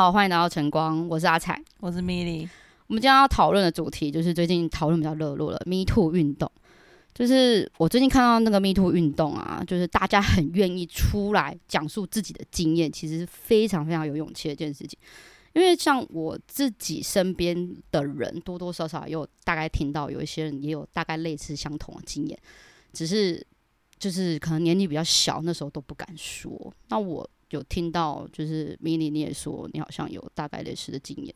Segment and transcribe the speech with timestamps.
[0.00, 1.62] 好，欢迎来到晨光，我是阿彩。
[1.80, 2.48] 我是米莉。
[2.86, 6.50] 我们今天要讨论的主题就是最近讨论比较热络了，Me Too 运动。
[7.12, 14.98] 就是我最近看到那个 Me Too 运动啊，就是大家很愿意出来讲述自己的经验，其实是非常非常有勇气的一件事情。
[15.52, 22.38] 因为像我自己身边的人，多多少少也有大概听到有一些人也有大概类似相同的经验，
[22.94, 23.46] 只是
[23.98, 26.72] 就是可能年纪比较小，那时候都不敢说。
[26.88, 31.34] 那我有听到，就是米莉你也说你好像有大概类似的经验，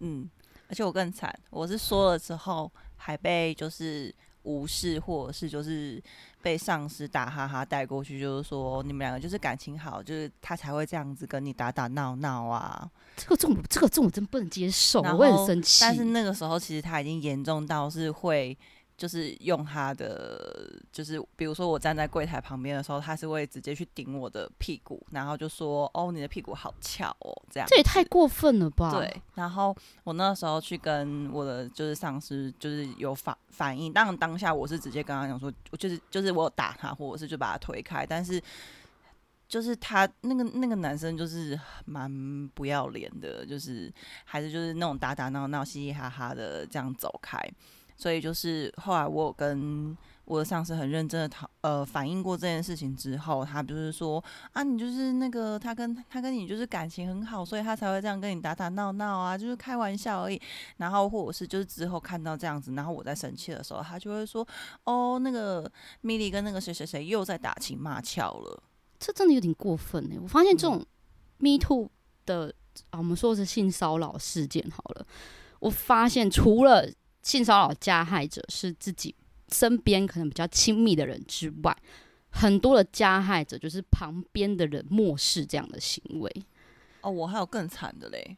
[0.00, 0.28] 嗯，
[0.68, 6.02] 而且我更惨，我是说了之后还被就是无视，或者是就是
[6.42, 12.90] 被上司打哈哈带过去，就是说你们两个就是感情好，就是他才会这样子跟你打打闹闹啊。
[13.16, 15.78] 这个这种这个这种真不能接受，我会很生气。
[15.80, 18.56] 但是那个时候其实他已经严重到是会。
[19.04, 28.92] 就是用他的，就是比如说我站在柜台旁边的时候，他是会直接去顶我的屁股，然后就说：“哦，你的屁股好翘哦。”这样这也太过分了吧？
[28.94, 29.22] 对。
[29.34, 33.92] 然后我那时候去跟我的就是上司，就是有反反应。
[33.92, 38.06] 当然当下我是直接跟他讲说，我就是就是我有打他，或者是就把他推开。
[38.06, 38.42] 但是
[39.46, 43.92] 就是他那个那个男生就是蛮不要脸的，就是
[44.24, 47.38] 还是就是那种打打闹闹、嘻嘻哈哈的这样走开。
[47.96, 60.40] 所以就是后来我有跟我的上司很认真的讨呃反映过这件事情之后，他就是说啊，你就是那个他跟他跟你就是感情很好，所以他才会这样跟你打打闹闹啊，就是开玩笑而已。
[60.78, 64.46] 然后或者是就是之后看到这样子，然后我在生气的时候，他就会说
[64.84, 65.70] 哦，那个
[66.00, 68.62] 米莉跟那个谁谁谁又在打情骂俏了。
[68.98, 70.16] 这真的有点过分呢。
[70.22, 70.82] 我发现这种
[71.36, 71.90] Me Too
[72.24, 72.50] 的
[72.88, 75.06] 啊，我们说的是性骚扰事件好了，
[75.60, 76.90] 我发现除了
[77.24, 79.12] 性骚扰加害者是自己
[79.50, 81.76] 身边可能比较亲密的人之外，
[82.30, 86.30] 很多的加害者就是旁边的人漠视这样的行为。
[87.00, 88.36] 哦，我还有更惨的嘞！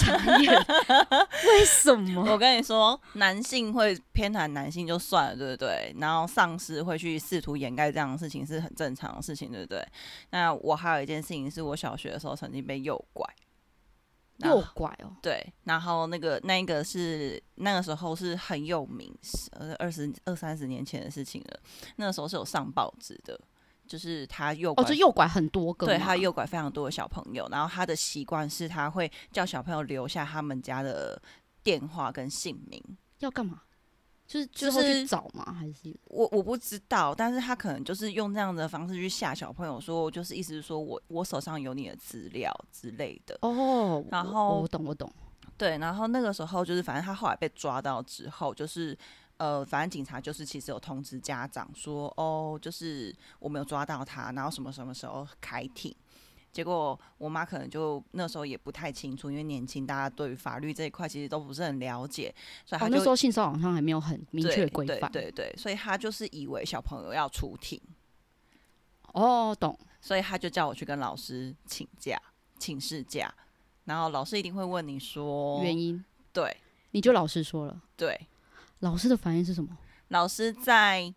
[0.00, 2.24] 傻眼，为什么？
[2.32, 5.94] 我跟你说，男性会偏袒男性就算了，对不对？
[5.98, 9.86] 然后上司会去试图掩盖这样的事情是很正常的事情，对不对？
[10.30, 13.26] 那我还有一件事情是我小学的时候曾经被诱拐。
[14.46, 19.12] 诱拐哦，对，然后那个那个是那个时候是很有名，
[19.52, 21.60] 呃，二十二三十年前的事情了。
[21.96, 23.38] 那个时候是有上报纸的，
[23.86, 27.46] 就是他右拐，哦，这右拐很多个，对他右拐非常多的小朋友。
[27.50, 31.20] 然后他的习惯是他会叫小朋友留下他们家的
[31.62, 32.82] 电话跟姓名，
[33.18, 33.62] 要干嘛？
[34.26, 35.56] 就是就是找吗？
[35.58, 44.04] 还是我我不知道，但是他可能就是用这样的方式去吓小朋友，说就是意思是说我我手上有你的资料之类的哦。
[44.10, 45.10] 然后我懂我懂，
[45.56, 48.98] 对，然后那个时候就是反正他后来被抓到之后，就是
[49.36, 55.94] 呃，反正警察就是其实有通知家长说哦，就是我没有抓到他，然后什么什么时候开庭。
[56.56, 62.34] 结果我妈可能就那时候也不太清楚，因为年轻，大家对于法律这一块其实都不是很了解，
[62.64, 67.78] 所以她那时候性骚扰好像还没有很明确规范，对对，所以她就是以为小朋友要出庭。
[69.12, 69.78] 哦，懂。
[70.00, 72.16] 所以他就叫我去跟老师请假，
[72.58, 73.34] 请事假，
[73.84, 76.02] 然后老师一定会问你说原因，
[76.32, 76.56] 对，
[76.92, 78.28] 你就老师说了，对，
[78.78, 79.76] 老师的反应是什么？
[80.08, 81.12] 老师在，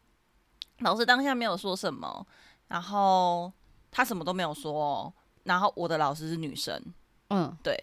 [0.80, 2.26] 老师当下没有说什么，
[2.70, 3.54] 然后
[3.92, 5.14] 他什么都没有说。
[5.44, 6.82] 然后我的老师是女生，
[7.30, 7.78] 嗯，对。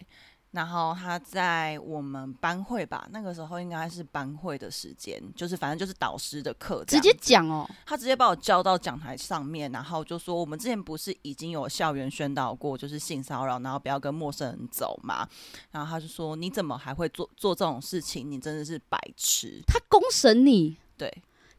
[0.51, 7.69] 然后她在我们班会吧，那个时候应该是班会的时间，就是反正就是导师的课，直接讲哦。
[7.85, 15.27] 他直接把我叫到讲台上面，然后就说：“我们之前不是已经有校园宣导过，就是性骚扰，然后不要跟陌生人走嘛。”
[15.71, 18.31] 然后他就说：“你怎么还会做做这种事情？
[18.31, 20.77] 你真的是白痴！”他公审你？
[20.97, 21.11] 对，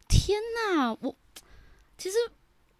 [0.08, 0.40] 天
[0.74, 0.96] 哪！
[1.02, 1.14] 我
[1.98, 2.16] 其实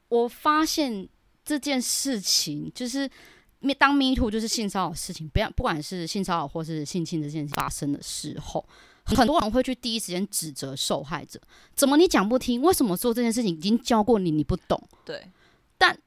[0.09, 1.09] 我发现。
[1.49, 3.11] 这件事情就是
[3.79, 8.63] 当 Me Too 就是性骚扰事情，不要不管是性骚扰或是性侵这件事发生的时候，
[9.07, 11.41] 很多人会去第一时间指责受害者，
[11.75, 12.61] 怎么你讲不听？
[12.61, 14.79] 为什么做这件事情已经教过你，你不懂？
[15.07, 15.27] 对。
[15.79, 15.99] 但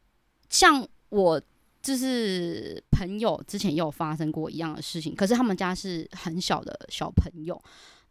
[0.47, 1.41] 像我
[1.81, 7.59] 就是朋友之前也有发生过一样的事情，可是他们家是很小的小朋友，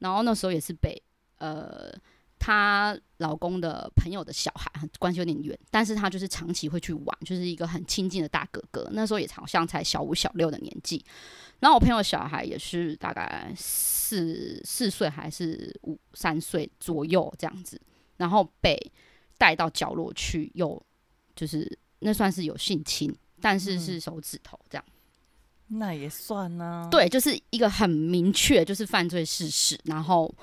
[0.00, 1.00] 然后那时候也是被
[1.38, 1.94] 呃。
[2.40, 8.88] 她老公的朋友的小孩，关系有点远，但是她就是长期会去玩，就是一个很亲近的大哥哥。
[8.92, 11.04] 那时候也好像才小五小六的年纪，
[11.58, 17.78] 然后我朋友小孩也是大概四四岁还是五三岁左右这样子，
[18.16, 18.74] 然后被
[19.36, 20.82] 带到角落去，有
[21.36, 24.84] 就是那算是有性侵，但是是手指头这样，
[25.68, 26.88] 那也算呢。
[26.90, 30.34] 对，就是一个很明确就是犯罪事实，然后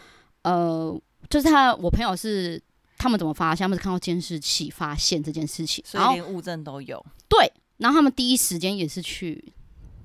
[0.43, 0.95] 呃。
[1.29, 2.62] 就是他，我朋友是
[2.97, 3.65] 他们怎么发现？
[3.65, 7.06] 他们是看到监视器发现这件事情，所以连物证都有。
[7.27, 9.53] 对，然后他们第一时间也是去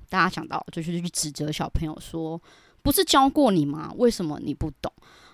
[0.09, 2.41] 大家想到就是去指责小朋友说，
[2.81, 3.93] 不是教过你吗？
[3.97, 4.91] 为什么你不懂？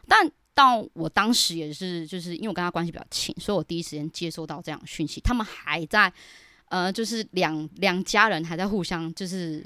[0.07, 6.13] 但到我当时也是，就是因为我跟他关系比较亲，所以我第一时间接收到这样讯息，他们还在。
[6.69, 9.65] 呃，就是两两家人还在互相，就是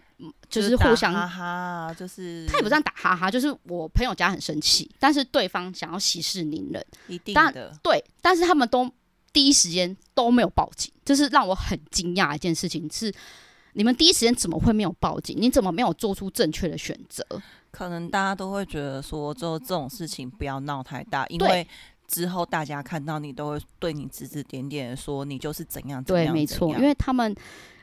[0.50, 8.90] 就是互相哈哈，就是他也不算打哈哈，就是我朋友家很生气，但是对方想要息事宁人，一定的对，但是他们都
[9.34, 13.14] 第一时间都没有报警，就是让我很惊讶一件事情是，
[13.74, 15.36] 你们第一时间怎么会没有报警？
[15.38, 17.26] 你怎么没有做出正确的选择？
[17.70, 21.68] 可能大家都会觉得说，就这种事情不要闹太大，因为。
[22.14, 26.26] 之后，大家看到你都会对你指指点点，说你就是怎样怎样。
[26.28, 27.36] 对，没错，因为他们，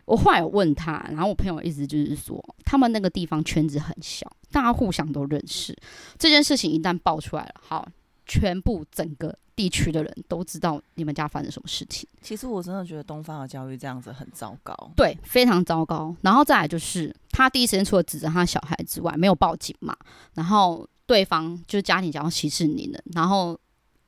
[0.04, 5.76] 我后来有问他，然后我朋友一直就是说，他们那个地方圈子很小，大家互相都认识。
[6.16, 7.88] 这件事情一旦爆出来了，好，
[8.24, 12.08] 全部整个地区的人都知道你们家发生什么事情。
[12.22, 16.14] 其实我真的觉得东方的教育这样子很糟糕，对，非常糟糕。
[16.22, 19.96] 然后再来就是，他第一时间除了指责他小孩之外，没有报警嘛。
[20.34, 23.58] 然后对方就是家庭想要息事宁人，然后。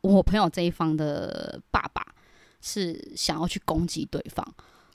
[0.02, 2.04] 我朋友这一方的爸爸
[2.60, 4.46] 是想要去攻击对方，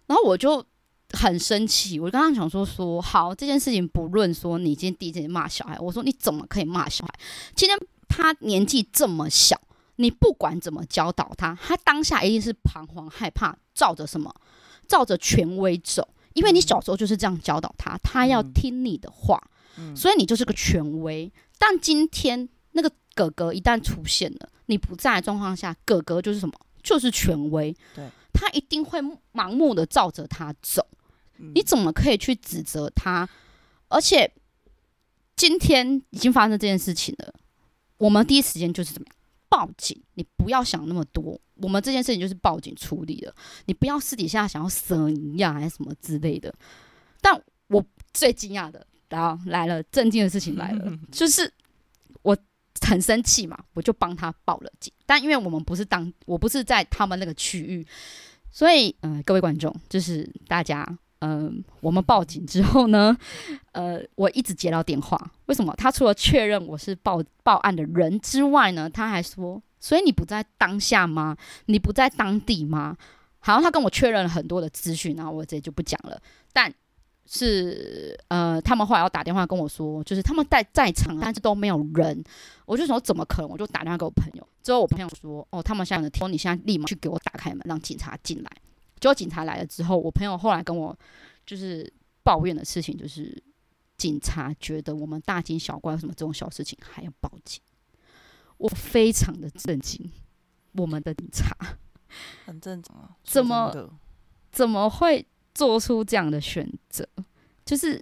[0.05, 0.63] 然后我就
[1.11, 1.99] 很生气。
[1.99, 7.13] 我就跟他讲说说好这件事情，不论说你今天第一次骂小孩，我说你怎么可以骂小孩？
[7.55, 7.77] 今天
[8.07, 9.59] 他年纪这么小，
[9.95, 14.33] 你不管怎么教导他，他当下一定是彷徨害怕，照着什么，
[14.87, 16.07] 照着权威走。
[16.33, 19.41] 因为你小时候就是这样教导他，他要听你的话，
[19.95, 21.31] 所以你就是个权威。
[21.57, 22.91] 但今天那个。
[23.17, 26.53] 哥哥一旦出现了，你不在的状况下，哥哥就是什么？
[26.83, 27.75] 就是权威。
[27.93, 29.01] 对，他一定会
[29.33, 30.87] 盲目的照着他走。
[31.53, 33.27] 你怎么可以去指责他？
[33.89, 34.31] 而且
[35.35, 37.33] 今天已经发生这件事情了，
[37.97, 39.15] 我们第一时间就是怎么样？
[39.49, 40.01] 报警！
[40.15, 43.33] 你不要想那么多，我们这件事情就是报警处理的。
[43.65, 46.53] 你不要私底下想要生一样还是什么之类的。
[47.21, 51.51] 但我最惊讶的，然后来了，震惊的事情来了， 就是我。
[52.87, 54.91] 很生气嘛，我就帮他报了警。
[55.05, 57.85] 但因为我们不是当，我不是在他们那个区域，
[58.51, 60.87] 所以，嗯，各位观众，就是大家，
[61.19, 63.15] 嗯，我们报警之后呢，
[63.73, 65.19] 呃，我一直接到电话。
[65.47, 65.73] 为什么？
[65.77, 71.35] 他除了确认我是报报案的人之外呢，他还说，所以你不在当下吗？
[71.65, 72.97] 你不在当地吗？
[73.39, 76.19] 好像他跟我确认了很多的资讯，然后我这就不讲了。
[76.51, 76.73] 但
[77.29, 82.23] 是呃，他们后来要打电话跟我说，就是他们在在场，但是都没有人。
[82.65, 83.49] 我就说怎么可能？
[83.51, 88.51] 我就打电话给我朋友，之后我朋友说，哦，他们现在说你现在立马去给我打开门，让警察进来。
[88.99, 90.97] 结果警察来了之后，我朋友后来跟我
[91.45, 91.91] 就是
[92.23, 93.43] 抱怨的事情，就是
[93.97, 97.61] 警察觉得我们大惊小怪，什么这种小事情还要报警，
[98.57, 100.09] 我非常的震惊。
[100.73, 101.55] 我们的警察
[102.45, 103.91] 很正常啊，怎么
[104.51, 105.25] 怎么会？
[105.57, 107.03] 做出这样的选择，
[107.65, 107.99] 就是，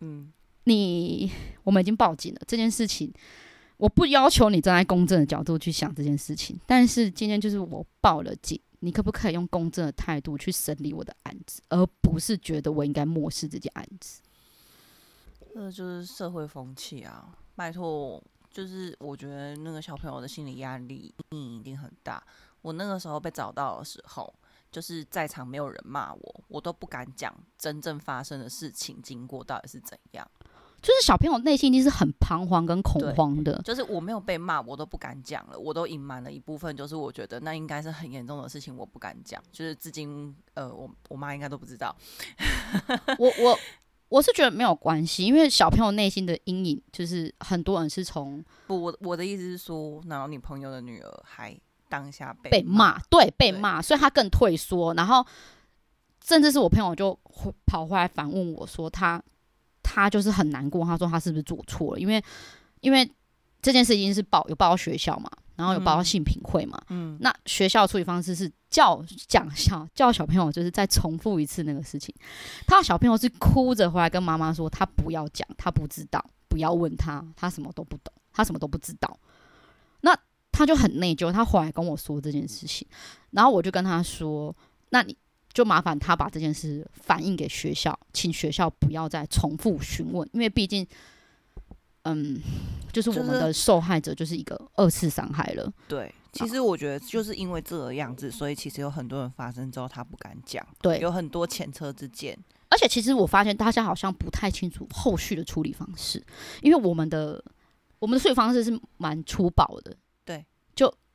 [0.00, 0.32] 嗯，
[0.64, 1.30] 你
[1.62, 2.40] 我们已经报警了。
[2.46, 3.12] 这件事情，
[3.76, 14.22] 我不要求你站在公正的角度去想这件事情，但是今天就是我报了警，你可不可以用公正的态度去审理我的案子，而不是觉得我应该漠视这件案子？
[15.52, 17.28] 这就是社会风气啊！
[17.54, 22.26] 拜托，就是我觉得那个小朋友的心理压力一定很大。
[22.62, 24.32] 我那个时候被找到的时候。
[24.76, 30.30] 就是在场没有人骂我，我都不敢讲真正发生的事情经过到底是怎样。
[30.82, 33.58] 就是小朋友内心一定是很彷徨跟恐慌的。
[33.64, 36.76] 就是我没有被骂，我都不敢讲了，我都隐瞒了一部分。
[36.76, 39.42] 就是我觉得那应该是很严重的事情，我不敢讲。
[39.50, 41.96] 就是至今，呃，我我妈应该都不知道。
[43.18, 43.58] 我我
[44.10, 51.58] 我是觉得没有关系，因为小朋友内心的阴影，就是很多人是从不我我的意思是说，然后你朋友的女儿还。
[51.88, 55.24] 当下被骂，对，被骂，所以他更退缩，然后
[56.24, 57.18] 甚至是我朋友就
[57.66, 59.22] 跑回来反问我说，他
[59.82, 62.00] 他就是很难过，他说他是不是做错了？
[62.00, 62.22] 因为
[62.80, 63.08] 因为
[63.62, 72.14] 这件事已经是报有报到学校嘛，然后有报到性评会嘛，嗯，那学校处理方式是叫讲小叫小朋友就是再重复一次那个事情，
[72.66, 79.18] 他的小朋友是哭着回来跟妈妈说，他不要讲，他不知道，不要问他，他什么都不懂，他什么都不知道，
[80.00, 80.16] 那。
[80.56, 82.88] 他就很内疚，他回来跟我说这件事情，
[83.32, 84.56] 然后我就跟他说
[84.88, 85.14] ：“那你
[85.52, 90.86] 就麻烦他把这件事反映给学校，请学校不要再重复询问，因为毕竟，
[92.04, 92.40] 嗯，
[92.90, 102.34] 就是我们的受害者就是一个二次伤害了。”对，其实我觉得就是因为这个样子，所以其实有很多人发生之后他不敢讲，对，有很多前车之鉴。
[102.70, 106.24] 而且其实我发现大家好像不太清楚后续的处理方式，
[106.62, 107.44] 因为我们的
[107.98, 109.94] 我们的处理方式是蛮粗暴的。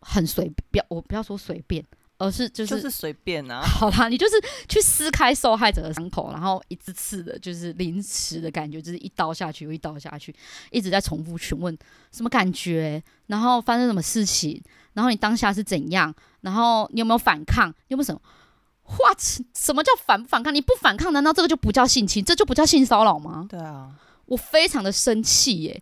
[0.02, 1.84] 很随便，我不要说随便，
[2.18, 3.62] 而是就是、就是随便啊。
[3.62, 4.36] 好啦，你就是
[4.68, 10.36] 去撕开受害者的伤口，然后一次次的，就是临时的感觉，就是一刀下去又一刀下去，
[10.72, 11.76] 一直在重复询问
[12.12, 14.62] 什么感觉，然后发生什么事情，
[14.94, 18.22] 然后你当下是怎样，然后你有没有反抗，你有没有什么
[18.98, 19.20] ？What？
[19.54, 20.54] 什么叫反不反抗？
[20.54, 22.26] 你不反抗，难道这个就不叫性侵？
[22.26, 23.46] 这就不叫性骚扰吗？
[23.50, 23.92] 对啊，
[24.26, 25.82] 我非常的生气耶。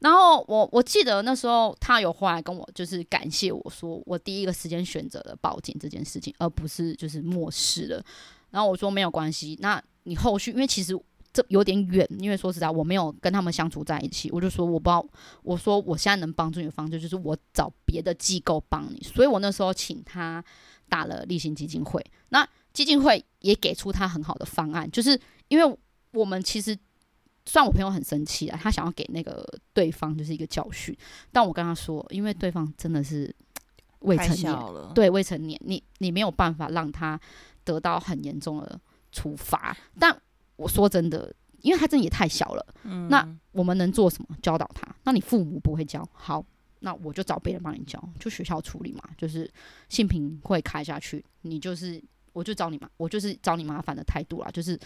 [0.00, 8.02] 然后我我记得那时候他有回来跟我就是感谢我说我第一个时间选择了报警这件事情，而不是就是漠视了。
[8.50, 10.98] 然后我说没有关系，那你后续因为其实
[11.32, 15.06] 这有点远，因为说实在我没有跟他们相处在一起，我就说我不知道，
[15.42, 20.42] 我说我现在能帮助你的方式就是我找别的机构帮你，所以我那时候请他
[20.88, 25.78] 打了立行基金会，那基金会也给出他很好的方案，就是因为
[26.12, 26.74] 我们其实。
[27.46, 30.96] 虽然我朋友很生气啊，他想要给那个对方就是一个教训，
[31.32, 33.34] 但我跟他说，因为对方真的是
[34.00, 34.92] 未成年，了。
[34.94, 37.18] 对未成年，你你没有办法让他
[37.64, 38.80] 得到很严重的
[39.10, 39.76] 处罚。
[39.98, 40.16] 但
[40.56, 44.36] 我说真的，因为他真的也太小了，嗯，那我们能做什么？
[44.42, 44.86] 教导他。
[45.04, 46.44] 那你父母不会教，好，
[46.80, 49.50] 那我就找别人帮你教，就学校处理嘛，就是
[49.88, 54.78] 性平会开下去，你就是我就找你嘛，我就是找你麻烦的态度啦，就是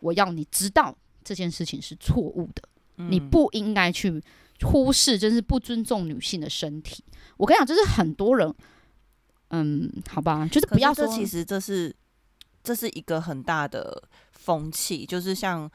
[0.00, 2.62] 我要你知道这件事情是错误的。
[2.96, 4.22] 你嗯不应该去
[4.62, 7.02] 忽视，就是不尊重女性的身体。
[7.36, 8.54] 我跟你讲，就是很多人，
[9.48, 11.94] 嗯，好吧，就是不要说，其实这是
[12.62, 14.02] 这是一个很大的
[14.32, 15.70] 风气，就是像。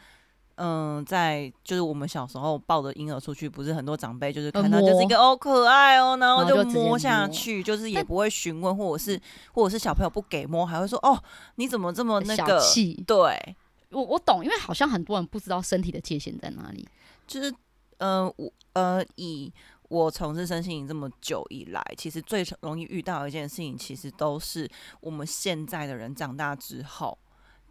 [0.62, 9.18] 嗯，在就是我们小时候抱着婴儿出去，不是很多长辈就是呃看到就是一个哦可爱哦，然后就摸下去，就是也不会询问，或者是
[9.54, 11.18] 或者是小朋友不给摸，还会说哦
[11.56, 12.60] 你怎么这么那小个？
[12.60, 13.02] 气。
[13.08, 13.56] 对，
[13.92, 16.88] 我我懂，因为好像很多人不知道身体的界限在哪里。
[17.28, 17.54] 就是
[17.98, 19.52] 呃我呃以
[19.90, 24.70] 我从事身心灵这么久以来，其实最容易遇到一件事情，其实都是
[25.02, 27.18] 我们现在的人长大之后，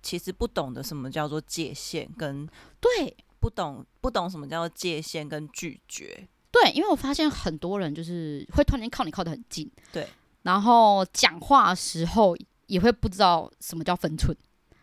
[0.03, 2.47] 其实不懂得什么叫做界限，跟
[2.81, 6.29] 对不懂不懂什么叫做界限跟拒绝。
[6.51, 10.09] 对，因为我发现很多人就是会突然间靠你靠得很近，对，
[10.43, 14.37] 然后讲话的时候也会不知道什么叫分寸。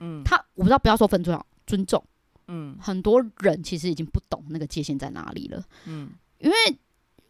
[0.06, 2.04] 嗯他我不知道，不要说分寸啊，尊重。
[2.48, 5.64] 嗯很多人其实已经不懂那个界限在哪里了。
[5.86, 6.56] 嗯因为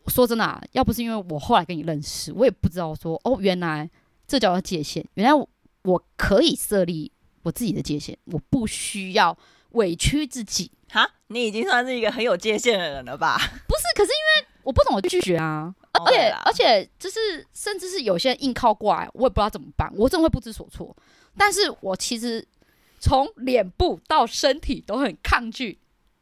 [0.07, 3.89] 说真的、啊，要不是因为我后来跟你认识，我也不知道说哦，原来
[4.27, 5.05] 这叫做界限。
[5.13, 5.47] 原来我
[5.83, 7.11] 我可以设立
[7.43, 9.37] 我自己的界限，我不需要
[9.71, 10.71] 委屈自己。
[10.89, 13.37] 哈，你已经算是一个很有界限的人了吧？
[13.67, 15.73] 不是，可是因为我不懂，我拒绝啊。
[15.93, 20.95] 而且而且就是，甚至是有些人硬靠过来，我也不知道怎么办，我真的会不知所措。
[21.37, 22.45] 但是我其实
[23.05, 25.77] 从脸部到身体都很抗拒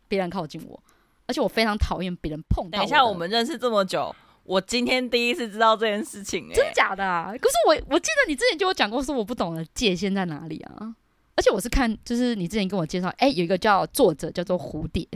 [0.09, 0.83] 别人靠近我，
[1.25, 2.77] 而且我非常讨厌别人碰到。
[2.77, 4.13] 等一下，我们认识这么久，
[4.43, 7.31] 我今天第一次知道这件事情、欸，真的假的啊？
[7.39, 10.93] 可是我我记得你之前就有讲过，说我不懂的界限在哪里啊？
[11.35, 15.07] 而且我是看，就是你之前跟我介绍，哎、有一个叫作者叫做蝴蝶，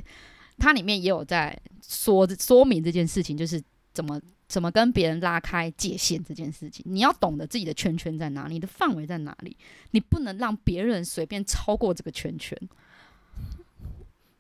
[0.58, 3.62] 它里面也有在说说明这件事情，就是
[3.94, 6.86] 怎么怎么跟别人拉开界限这件事情。
[6.88, 9.56] 你要懂得自己的圈圈在哪里，你的范围在哪里，
[9.92, 12.58] 你不能让别人随便超过这个圈圈。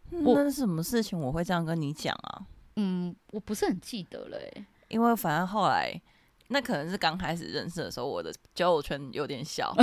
[0.09, 2.41] 我那是什么事情我会这样跟你讲啊？
[2.77, 5.99] 嗯，我不是很记得了、欸，因为反正后来，
[6.47, 9.75] 那可能是刚开始认识的时候，我的交友圈有点小，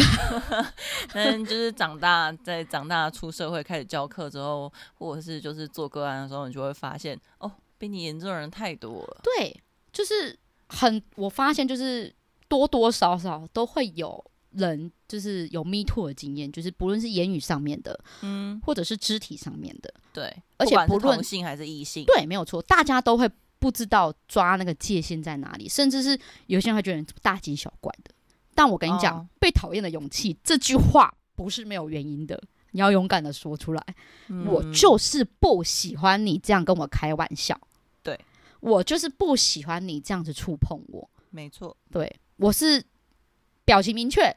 [1.13, 9.21] 但就是长大，在长大出社会开始教课之后，或者是就是做个案的时候，你就会发现，哦，比你严重的人太多了。
[9.23, 9.61] 对，
[9.95, 12.15] 就是很，我发现就是
[12.49, 28.11] 多多少少都会有人就是有 me too 的经验，就是不论是言语上面的，嗯，或者是肢体上面的，对，而且不论同性还是异性，对，没有错，大家都会不知道抓那个界限在哪里，甚至是有些人会觉得大惊小怪的。
[28.55, 29.27] 但我跟你讲，哦。
[29.41, 33.85] 被讨厌的勇气这句话不是没有原因的，你要勇敢的说出来。
[34.47, 37.74] 我嗯就是不喜欢你这样跟我开玩笑，对
[38.65, 41.11] 我就是不喜欢你这样子触碰我。
[41.29, 42.83] 没错，对我是
[43.65, 44.35] 表情明确，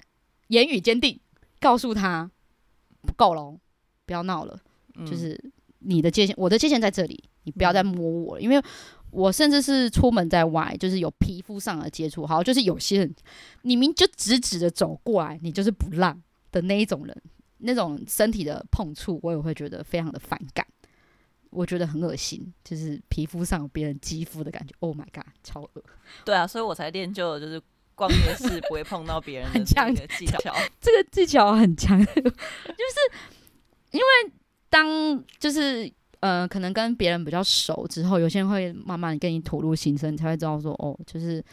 [0.48, 1.18] 言语坚定，
[1.62, 2.30] 告诉他
[3.02, 3.60] 不够了哦，
[4.06, 4.60] 不要闹了，
[4.96, 5.42] 嗯就是
[5.80, 8.62] 你的界限，我的界限在这里，你不要再摸我了，因为
[9.12, 13.16] 我甚至是出门在外，就是有皮肤上的接触，好，就是有些人
[13.62, 17.22] 你明就直直的走过来，你就是不让的那一种人，
[17.60, 20.68] 那种身体的碰触，我也会觉得非常的反感。
[21.58, 24.76] 我觉得很恶心，就是皮肤上有别人肌肤的感觉。
[24.80, 25.84] Oh my god，超恶！
[26.24, 27.60] 对啊，所以我才练就了就是
[27.96, 30.38] 逛夜市不会碰到别人的很强这个技巧。
[30.80, 32.22] 这个技巧很强， 就是
[33.90, 34.32] 因为
[34.70, 34.86] 当
[35.40, 41.44] 就是呃，可能跟别人比较熟之后，有些人会慢慢跟你吐露心声，你才会知道说哦，就是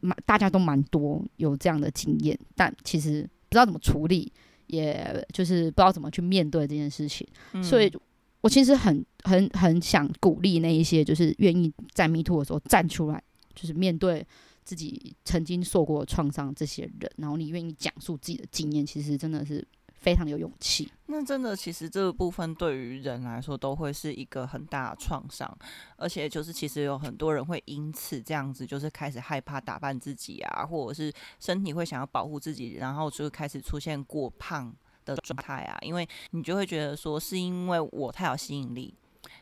[0.00, 4.32] 蛮大家都蛮多有这样的经验，但其实不知道怎么处理，
[4.68, 7.26] 也就是不知道怎么去面对这件事情，
[7.62, 7.92] 所以
[8.40, 13.22] 我其实很很很想鼓励那一些就是愿意在迷途的时候站出来，
[13.54, 14.26] 就是面对
[14.64, 19.66] 自己曾经受过创伤这些人，然后你愿意讲述自己的经验，其实真的是。
[19.92, 25.58] 非常有勇气，那真的其实这个部分对于人来说都会是一个很大的创伤，
[25.98, 34.74] 而且就是其实有很多人会因此这样子，就是开始害怕打扮自己啊，或者是身体会想要保护自己，然后就开始出现过胖
[35.04, 38.94] 的状态啊，因为你就会觉得说是因为我太有吸引力，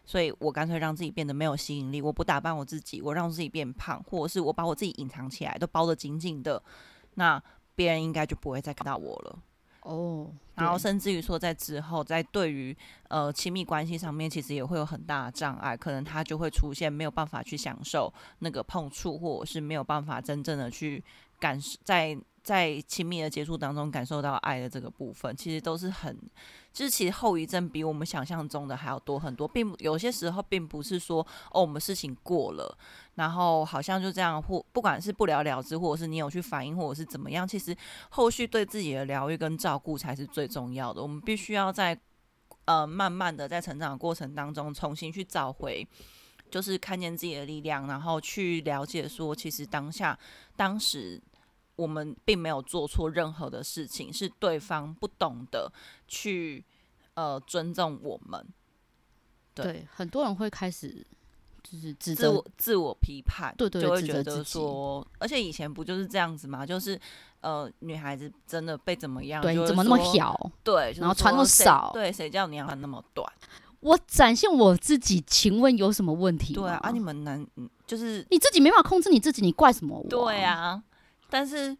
[0.04, 6.62] 所以我干脆让自己变得没有吸引力，我不打扮我自己，我让自己变胖，或者是我把我自己隐藏起来，都包得紧紧的，
[7.14, 7.42] 那
[7.74, 9.38] 别人应该就不会再看到我了。
[9.82, 12.76] 哦，然后甚至于说，在之后，在对于
[13.08, 21.02] 呃亲密关系上面，其实也会有很大的障碍，可能他就会出现没有办法去享受那个碰触，或者是没有办法真正的去
[21.38, 22.18] 感受在。
[22.48, 26.18] 在亲密的接触当中感受到爱的这个部分，其实都是很，
[26.72, 32.78] 就是其实后遗症比我们想象中的还要多很多，并有些时候并不是说哦我们事情过了，
[33.16, 37.76] 然后好像就这样或不管是不了了之，或者是你有去反应，或者是怎么样，其实
[38.08, 41.02] 后续对自己的疗愈跟照顾才是最重要的。
[41.02, 42.00] 我们必须要在
[42.64, 45.86] 呃慢慢的在成长过程当中重新去找回，
[46.50, 50.18] 就是看见自己的力量，然后去了解说，其实当下
[50.56, 51.22] 当时。
[51.78, 55.72] 我们并没有做错任何的事情，是对方不懂得
[56.08, 56.64] 去
[57.14, 58.44] 呃尊重我们。
[59.54, 61.06] 对，很多人会开始
[61.62, 66.66] 就是自我自我批判，对对，就会觉得说，而且以前不就是这样子嘛？
[66.66, 67.00] 就是
[67.42, 69.40] 呃，女孩子真的被怎么样？
[69.40, 70.50] 对，怎么那么小？
[70.64, 71.90] 对，然后穿那么少？
[71.94, 73.32] 对，谁叫你要穿那么短？
[73.80, 76.54] 我展现我自己，请问有什么问题？
[76.54, 77.46] 对啊，你们男
[77.86, 80.08] 就是你自己没法控制你自己，你怪什么我？
[80.08, 80.82] 对啊。
[81.28, 81.76] 但是，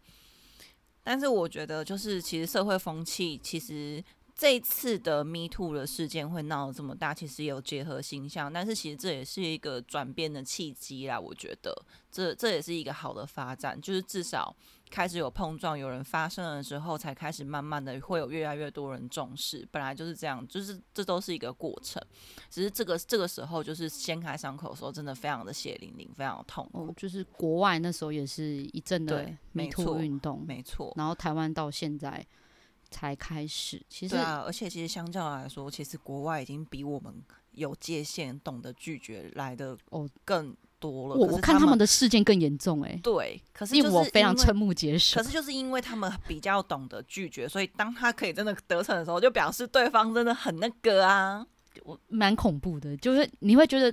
[1.03, 4.03] 但是我觉得，就是其实社会风气，其实
[4.35, 11.19] 这次的 Me Too 的事件会闹得这么大，其实有结合形象，但是其实这也是一个转变的契机啦。
[11.19, 11.75] 我觉得，
[12.11, 14.55] 这这也是一个好的发展，就是至少。
[14.91, 19.67] 开始有碰撞，有人发生了之后，才开始慢慢的会有越来越多人重视。
[19.71, 22.03] 本来就是这样，就是这都是一个过程。
[22.51, 26.69] 只是这个这个时候，就是掀开伤口的时候，真的非常的血淋淋，非常的痛。
[26.73, 30.93] 哦，就是国外那时候也是一阵的美兔运动，没错。
[30.97, 32.27] 然后台湾到现在
[32.91, 37.23] 才开始，其实对啊，而且其实相较来说，其实国外已经比我们
[37.53, 40.57] 有界限、懂得拒绝来的哦更。
[40.81, 45.21] 多了，我我看他们的事件更严重哎，对，可是因为我非常瞠目结舌。
[45.21, 51.47] 可是就是因为他们比较懂得拒绝，所以当他可以真的得逞的时候，就表示对方真的很那个啊，
[51.85, 53.93] 我蛮恐怖的，就是你会觉得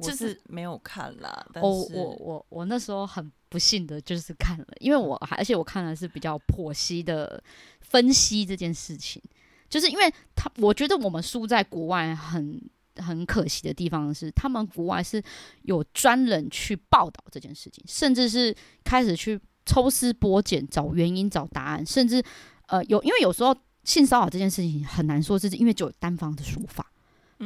[0.00, 1.46] 就是没有看啦。
[1.54, 7.42] 我我我我那时候很不幸的就是看了，因为我还而且我看的是比较剖析的
[7.80, 9.22] 分析这件事情，
[9.68, 12.60] 就是因为他我觉得我们输在国外很。
[13.02, 15.22] 很可惜的地方是，他们国外是
[15.62, 18.54] 有专人去报道这件事情，甚至是
[18.84, 22.22] 开始去抽丝剥茧找原因、找答案，甚至
[22.68, 26.90] 呃有，因为有时候性骚扰这件事情很难说，是因为就有单方的说法，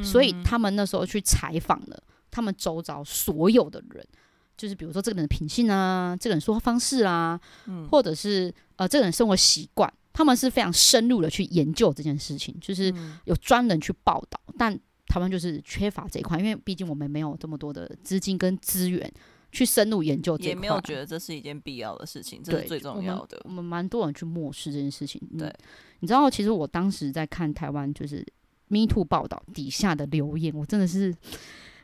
[0.03, 4.07] 所以他们那时候去采访了他们周遭所有的人，
[4.55, 7.39] 就是比如说这个人的品性啊，这个人说话方式啊，
[7.89, 12.93] 或者是呃这个人生活习惯，他们是非常深入的去研究这件事情，就是
[13.25, 14.79] 有专人去报道，但。
[15.11, 19.11] 他们就是缺乏这一块，因为毕竟我们没有这么多的资金跟资源
[19.51, 23.41] 去深入研究这块，也没有觉得这是一件必要的事情，这是最重要的。
[23.43, 25.21] 我们蛮多人去漠视这件事情。
[25.37, 25.53] 对，
[25.99, 28.25] 你知道，其实我当时在看台湾就是
[28.69, 31.13] Me Too 报道底下的留言，我真的是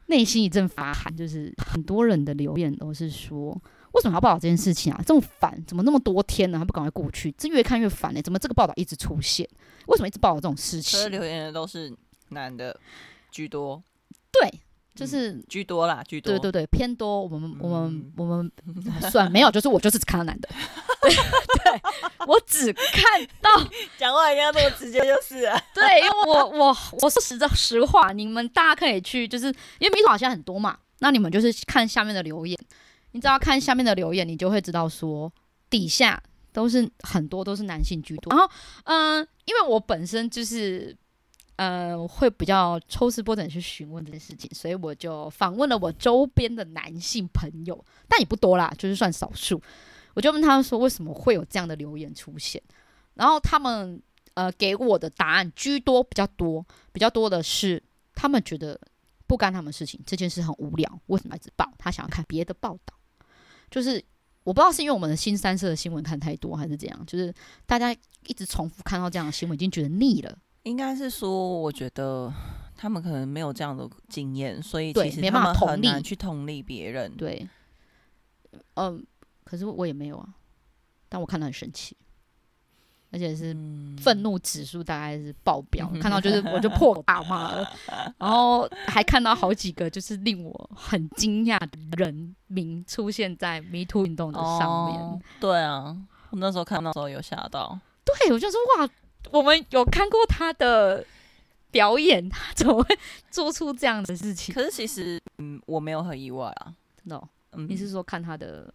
[0.05, 1.13] 内心一阵发寒。
[1.13, 3.51] 就是很多人的留言都是说，
[3.91, 5.03] 为什么要报道这件事情啊？
[5.05, 6.57] 这么烦，怎么那么多天呢？
[6.57, 7.29] 还不赶快过去？
[7.37, 8.21] 这越看越烦呢。
[8.21, 9.45] 怎么这个报道一直出现？
[9.87, 11.11] 为什么一直报道这种事情？
[11.11, 11.93] 留言的都是
[12.29, 12.79] 男的。
[13.37, 13.83] 居多，
[14.31, 14.51] 对，
[14.95, 17.21] 就是居多啦，居多，对对对，偏多。
[17.21, 18.51] 我们我们我们
[19.11, 20.49] 算没有，就是我就是只看到男的，
[21.63, 21.81] 对，
[22.25, 23.51] 我只看到
[23.95, 25.41] 讲话一定要这么直接，就是
[25.75, 29.45] 对，因为我我我说实实话，你们大家可以去，就是
[29.77, 32.57] 因为米好像很多嘛，那你们就是看下面的留言，
[33.11, 35.31] 你只要看下面的留言，你就会知道说
[35.69, 36.19] 底下
[36.51, 38.35] 都是很多都是男性居多。
[38.35, 38.51] 然后
[38.85, 40.97] 嗯，因为我本身就是。
[41.57, 49.61] 呃，会比较抽丝剥茧去询问这件事情，所以我就访问了我周边的男性朋友，但也不多啦，就是算少数。
[50.13, 52.61] 我就问他们说，为什么会有这样的留言出现？
[53.15, 53.99] 然后他们
[54.35, 57.81] 呃给我的答案居多，比较多，比较多的是
[58.13, 58.79] 他们觉得
[59.25, 61.67] 不干他们事情，这件事很无聊，为什么一直报？
[61.79, 62.93] 他想要看别的报道，
[63.71, 64.03] 就是
[64.43, 67.33] 我不知道是因为我们的新三色的新闻看太多，还是怎样，就是
[67.65, 67.91] 大家
[68.27, 70.37] 一直重复看到这样的新闻，已经觉得腻了。
[70.67, 72.31] 应该是说，我觉得
[72.75, 77.15] 他们可能没有这样的经验，所以没其实他们办法同理很难去同理别人。
[77.15, 77.47] 对，
[78.75, 79.05] 嗯，
[79.43, 80.27] 可是我也没有啊，
[81.09, 81.95] 但我看到很生气，
[83.11, 87.71] 而且是嗯愤怒指数大概是爆表， 看到就是我就破口大骂了，
[88.19, 95.01] 然后还看到好几个就是令我很惊讶的人名出现在 Me Too 运动的上面。
[95.01, 95.95] 哦对啊，
[96.29, 97.79] 我那时候看到的时候有吓到。
[98.03, 98.89] 对，我就说哇，
[99.31, 101.05] 我们有看过他的
[101.71, 104.53] 表演，他怎么会做出这样的事情？
[104.53, 106.73] 可是其实，嗯，我没有很意外啊。
[106.97, 108.73] 真的哦、嗯，你是说看他的？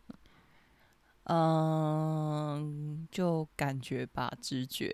[1.25, 4.93] 嗯，就感觉吧，直觉。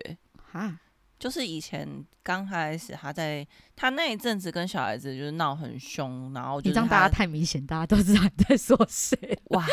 [0.51, 0.79] 哈，
[1.17, 3.45] 就是以前刚开始他在
[3.75, 9.17] 他那一阵子跟小孩子就是闹很凶，然后就是他你这样大家太明显，大家都知道你在说谁。
[9.45, 9.65] 哇，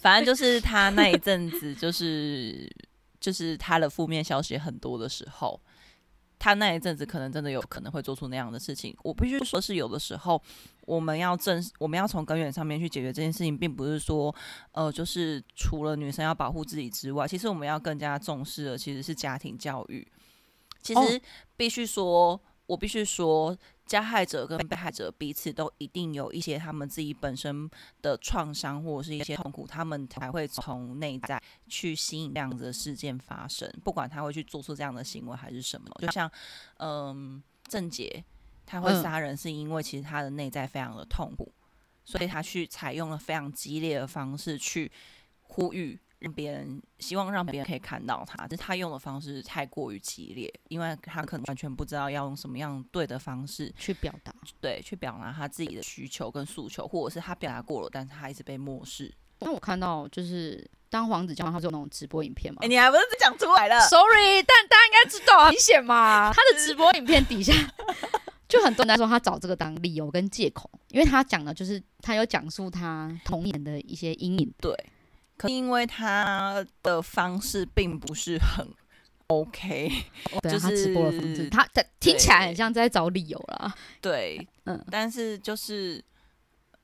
[0.00, 2.68] 反正就是他那一阵子就是
[3.22, 5.58] 就是他的负面消息很多的时候，
[6.38, 8.94] 他那一阵子可能真的有可能会做出那样的事情。
[9.04, 10.42] 我必须说是有的时候
[10.86, 14.34] 我们要正我们要从根源上面去解决这件事情，并不是说
[14.72, 20.06] 呃就是除了女生要保护自己之外，其实我们要更加重视的其实是家庭教育。
[20.82, 21.22] 其哦实
[21.56, 23.56] 必须说，我必须说，
[23.92, 27.68] 加害者跟被害者彼此都一定有一些他们自己本身
[28.00, 35.90] 的创伤或者是一些痛苦，他们才会从内在去吸引这样子的事件发生，不管他会去做出这样的行为还是什么。
[35.98, 36.30] 就像，
[36.78, 38.24] 嗯，郑杰
[38.64, 41.52] 他会嗯杀人，是因为其实他的内在非常的痛苦，
[42.02, 44.90] 所以他去采用了非常激烈的方式去
[45.42, 46.00] 呼吁。
[46.22, 54.32] 让别人希望让别人可以看到他，但是他用的方式太过于激烈，因为他可能完全不知道要用什么样对的方式去表达。
[54.60, 59.12] 对，去表达他自己的需求跟诉求，或者是他表达过了，但是他一直被漠视。
[59.40, 62.60] 那我看到就是当黄子佼他就有那种直播影片嘛。
[62.62, 66.32] 哎、你还不是讲出来了？Sorry，但大家应该知道，啊 明显嘛。
[66.32, 67.52] 他的直播影片底下
[68.48, 74.54] 就很多人在说他找这个当理由跟借口，因为他讲的就是他有讲述他童年的一些阴影。
[74.60, 74.72] 对，
[75.36, 78.66] 可因为他的方式并不是很
[79.26, 79.88] OK，
[80.40, 83.74] 对啊，就他直播的方式，是他他听起来很像在找理由啦。
[84.00, 86.04] 对，嗯但是就是，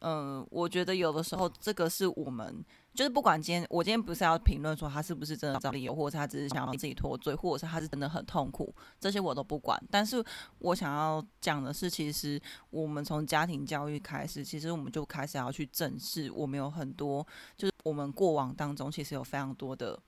[0.01, 2.65] 嗯、我觉得有的时候这个是我们。
[2.95, 9.81] 就是不管今天，我今天不是要评论说他是不是真的找理由，或者是他只是想要自己脱罪，或者是他是真的很痛苦，这些我都不管。
[9.89, 10.25] 但是
[10.59, 17.25] 我想要讲的是，其实我们从家庭教育开始，其实我们就开始要去正视，我们有很多，
[17.57, 19.99] 就是我们过往当中其实有非常多的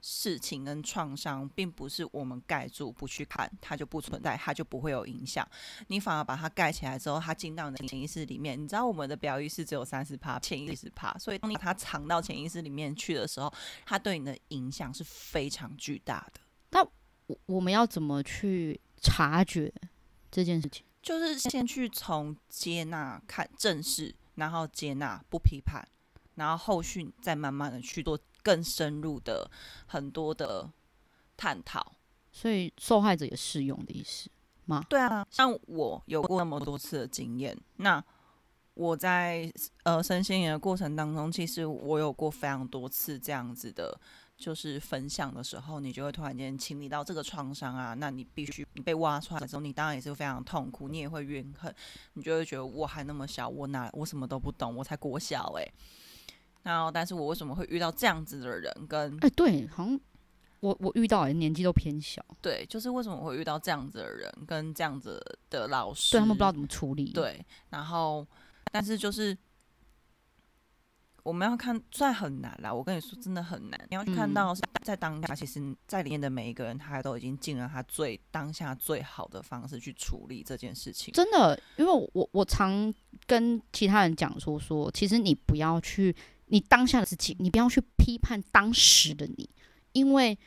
[0.00, 5.46] 事情跟创伤，并不是我们盖住不去看，它就不存在，它就不会有影响。
[5.88, 8.58] 你反而把它盖起来之后，它进到你的潜意识里面。
[8.58, 13.52] 你知道我们的表意识只有三十趴，潜意识趴，所以当你把它藏到潜意识里面去的时候，
[13.84, 16.40] 它对你的影响是非常巨大的。
[17.26, 19.72] 我我们要怎么去察觉
[20.32, 20.84] 这件事情？
[21.00, 25.86] 就是先去从接纳看正视，然后接纳不批判，
[26.34, 29.50] 然后后续再慢慢的去做更深入的
[29.86, 30.70] 很多的
[31.36, 31.94] 探讨。
[32.32, 34.30] 所以受害者也适用的意思
[34.66, 34.84] 吗？
[34.88, 38.02] 对啊，像我有过那么多次的经验，那
[38.74, 44.00] 我在呃身心灵的过程当中，其实我有过非常多次这样子的，
[44.38, 51.74] 就是分享的时候，你就会突然间清理到这个创伤啊，那你必须你被挖出来之后，你当然也是非常痛苦，你也会怨恨，
[52.14, 55.72] 你就会觉得我还那么小，我哪我什么都不懂，我才国小诶、
[56.62, 58.72] 然后，但是我为什么会遇到这样子的人？
[58.88, 59.98] 跟哎、对，好像
[60.60, 65.18] 我我遇到的年纪都偏小，对，就是为什么我会遇到这样子的人，跟这样子
[65.48, 68.26] 的老师，对他们不知道怎么处理。，对，然后
[68.70, 69.36] 但是就是
[71.22, 73.86] 我们要看，虽然很难啦，我跟你说真的很难。
[73.90, 81.12] 你要去看嗯到是在当下，其实在里面的每一个人，他都已经尽了他最当下最好的方式去处理这件事情。
[81.12, 82.92] 真的，因为我我常
[83.26, 86.14] 跟其他人讲说说，其实你不要去
[86.50, 89.48] 你当下的事情，你不要去批判当时的你，
[89.92, 90.38] 因为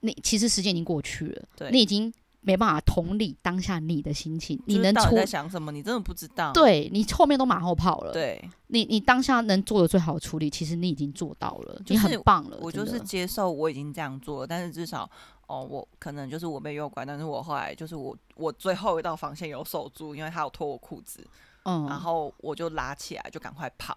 [0.00, 5.72] 你其实时间已经过去了，对你已经没办法同理当下你的心情，你能处就是到底在想什么？
[5.72, 6.52] 你真的不知道。
[6.52, 15.10] 对你后面都马后炮了，对，你你当下能做的最好的处理，其实你已经做到了，你就是很棒了，我就是接受我已经这样做了，但是至少
[15.48, 21.26] 哦，我可能就是我被诱拐，但是我后来就是我我最后一道防线有守住，因为他有脱我裤子，
[21.64, 23.96] 嗯，然后我就拉起来就赶快跑。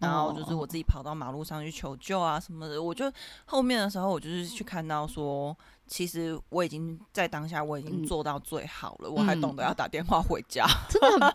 [0.00, 2.82] 然后就是我自己跑到马路上去求救啊什么的。
[2.82, 3.10] 我就
[3.44, 10.66] 后面的时候，我就是去看到说，其实我已经在当下我已经嗯做到最好了，我还懂得嗯要打电话回家。
[10.88, 11.34] 真的很棒，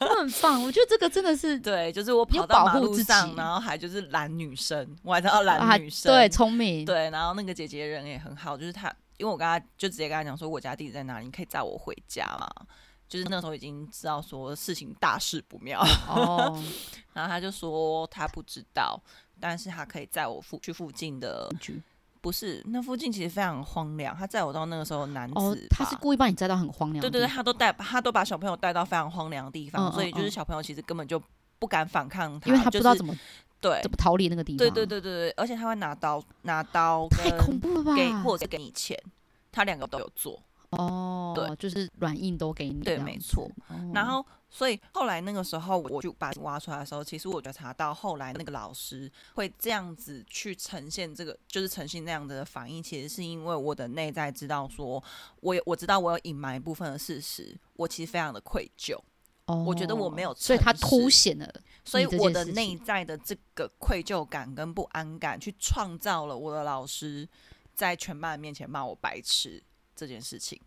[0.00, 0.62] 真的很棒。
[0.62, 6.12] 我觉得这个真的是 对，就是我有跑到马路上，然后还就是拦女生，我还知道拦啊，女生。
[6.12, 12.50] 对，聪明，对，然后那个姐姐人也很好，就是她，因为我跟她就直接跟她讲说，我家地址在哪里，你可以载我回家嘛。
[13.08, 16.62] 就是那时候已经知道说事情大事不妙，哦，
[17.14, 19.00] 然后他就说他不知道，
[19.40, 21.82] 但是他可以载我附去附近的，局
[22.20, 30.30] 不是那附近其实非常荒凉，他载我到那个时候男子哦，他是故意把你载到很荒凉的地方，对对对，他都带他都把小朋友带到非常荒凉的地方，所以就是嗯。
[30.30, 31.20] 小朋友其实根本就
[31.58, 33.14] 不敢反抗他，因为他不知道就是怎么
[33.60, 33.80] 对。
[33.82, 37.94] 怎么逃离那个地方，对对，对对对，而且他会拿刀拿刀太跟恐怖了吧？
[37.96, 39.00] 给或者是给你钱，
[39.50, 40.40] 他两个都有做。
[40.70, 43.50] 哦，对，就是软硬都给你，对没错。
[43.68, 43.90] 哦。
[43.94, 55.02] 然后，所以后来那个时候，我就把挖出来的时候，其实我觉察到后来那个老师会这样子去呈现这个，就是呈现那样的反应，其实是因为我的内在知道说，
[55.40, 58.94] 我有我知道我有隐瞒一部分的事实，我其实非常的愧疚，
[59.46, 61.50] 哦，我觉得我没有所以他凸显了
[61.82, 67.26] 所以我的内在的这个愧疚感跟不安感，去创造了我的老师
[67.74, 69.62] 在全班人面前骂我白痴
[69.98, 70.60] 这件事情。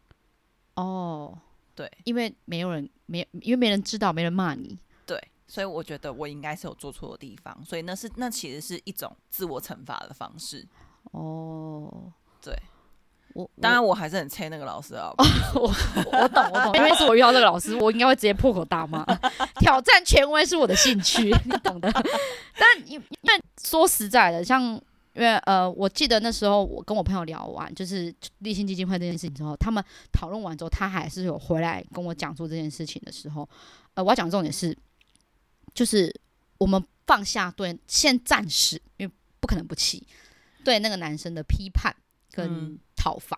[0.76, 1.38] 哦，
[1.74, 5.18] 对因为没有人没因为没人知道，没人骂你，对，
[5.48, 10.68] 所以我觉得我应该是有做错的地方，所以那是那其实是一种自我惩罚的方式。
[11.12, 12.54] 哦，对，
[13.34, 15.12] 我当然我还是很催那个老师啊，
[15.56, 19.06] 我我懂我懂，因为是我遇到这个老师，我应该会直接破口大骂。
[19.60, 21.92] 挑战权威是我的兴趣，你懂的。
[22.58, 24.80] 但因因为说实在的，像
[25.14, 33.48] 因为呃，我记得那时候我跟我朋友聊完，就是立信基金会这件事情之后，他们讨论完之后，他还是有回来跟我讲述这件事情的时候，
[33.94, 34.78] 呃，我要讲的重点是，
[35.74, 36.14] 就是
[36.58, 40.06] 我们放下对先暂时，因为不可能不气
[40.64, 41.96] 对那个男生的批判
[42.32, 43.38] 跟嗯讨伐。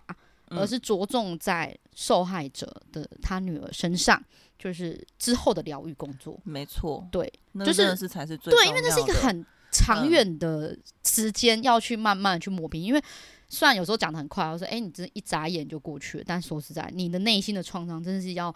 [0.49, 4.23] 而嗯是着重在受害者的他女儿身上，
[4.59, 6.39] 就是之后的疗愈工作。
[6.43, 7.95] 没错，对那就是
[8.37, 12.81] 对，因为那是一个很长嗯远的时间，要去慢慢去磨平。
[12.81, 13.03] 因为
[13.49, 18.53] 虽然有时候讲的很快，我说哎，你真一眨眼就过去了，但说实在，你的内心的创伤真的是要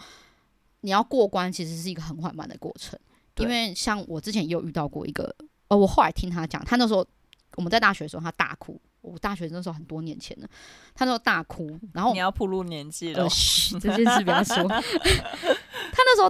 [0.82, 2.98] 你要过关，其实是一个很缓慢的过程。
[3.38, 5.36] 因为像我之前也有遇到过一个，
[5.68, 7.06] 呃，我后来听他讲，他那时候
[7.56, 8.80] 我们在大学的时候，他大哭。
[9.02, 10.50] 我大学那时候很多年前了，
[10.94, 14.56] 他那时候大哭，然后你要暴露年纪了呃，，嘘，这件事不要说。
[14.68, 14.78] 他
[16.04, 16.30] 那时候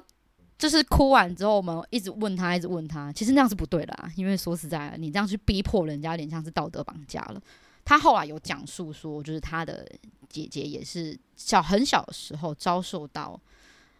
[0.58, 7.42] 就是哭完之后，我们一直问他，一直问他，其实那样是不对的啊，因为说实在的，你这样去逼迫人家，有点像是道德绑架了。
[7.86, 9.88] 他后来有讲述说，就是他的
[10.28, 13.40] 姐姐也是小很小的时候遭受到，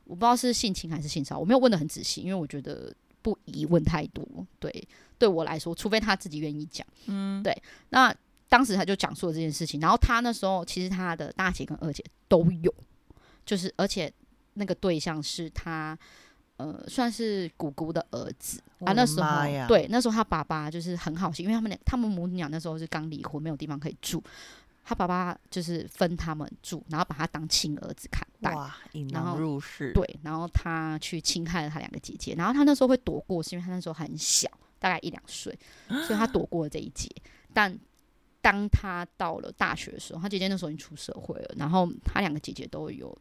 [0.04, 4.28] 我不知道是性侵还是性骚扰，我没有问的很仔细，因为我觉得不宜问太多。
[4.60, 6.86] 对，对我来说，除非他自己愿意讲。
[7.06, 7.56] 嗯，对
[7.90, 8.14] 那
[8.50, 12.74] 当时他就讲述了这件事情，然后他那时候其实他的大姐跟二姐都有，
[13.46, 14.12] 就是而且
[14.56, 15.98] 那个对象是他
[16.58, 18.94] 呃算是姑姑的儿子啊。
[18.94, 24.24] 那时候对，那时候他爸爸就是很好心，因为他们俩他们母女俩那时候是刚离婚，没有地方可以住，
[24.84, 28.54] 他爸爸就是分他们住，然后把他当亲儿子看待。
[28.54, 35.58] 哇，引然后狼入室，对，然后他去侵害了他两个姐姐，然后他那时候会躲过，是因为他那时候很小，大概一两岁，
[36.08, 37.10] 所以他躲过了这一劫。
[37.54, 37.78] 但
[38.42, 43.18] 当他到了大学的时候，他姐姐那时候已经出社会了，然后他两个姐姐都有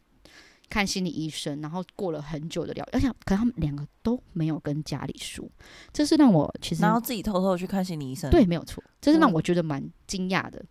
[0.69, 5.49] 看心理医生，然后过了很久的疗，而且可能他们两个都没有跟家里说，
[5.93, 10.63] 这是让我其实然后自己偷偷去看心理医生，对，没有错，这是让嗯我觉得蛮惊讶的。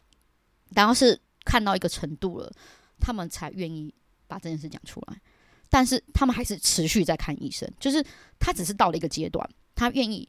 [0.75, 2.53] 然后是看到一个程度了，
[2.99, 3.95] 他们才愿意
[4.27, 5.21] 把这件事讲出来。
[5.69, 8.05] 但是他们还是持续在看医生，就是
[8.39, 10.29] 他只是到了一个阶段，他愿意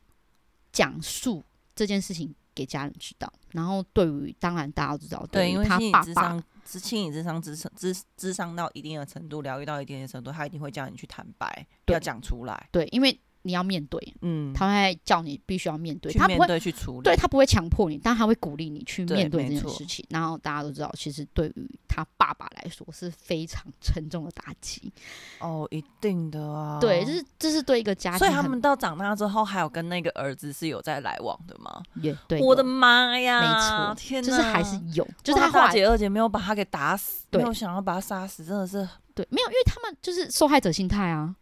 [0.71, 1.43] 讲述
[1.75, 3.31] 这件事情给家人知道。
[3.51, 6.05] 然后对于当然大家都知道，对，于因为心理他爸爸。
[6.05, 20.05] 智商、是心理智商、智商、智智商到一定的程度，疗愈到一定的程度，他一定会叫你去坦白，要讲出来，对，因为你要面对，嗯，他会叫你必须要面对，他不会对去处理，对他不会强迫你，但他会鼓励你去面对这件事情。
[20.09, 24.91] 然后大家都知道，其实对于他爸爸来说是非常沉重的打击。
[25.39, 31.81] 哦，一定的啊，对，这是这是对一个家庭所以，他们到长大之后，还有跟那个儿子是有在来往的吗？
[32.01, 33.41] 也对，我的妈呀！
[33.41, 37.41] 没错天哪，就是还是有，就是他大姐二姐没有把他给打死，对。
[37.41, 38.87] 没有想要把他杀死，真的是。
[39.13, 41.35] 对没有，因为他们就是受害者心态啊，